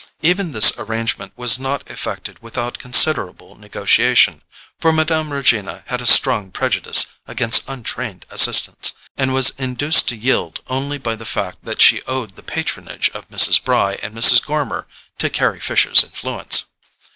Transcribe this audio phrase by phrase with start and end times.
[0.23, 4.41] Even this arrangement was not effected without considerable negotiation,
[4.79, 5.31] for Mme.
[5.31, 11.15] Regina had a strong prejudice against untrained assistance, and was induced to yield only by
[11.15, 13.63] the fact that she owed the patronage of Mrs.
[13.63, 14.43] Bry and Mrs.
[14.43, 14.87] Gormer
[15.19, 16.65] to Carry Fisher's influence.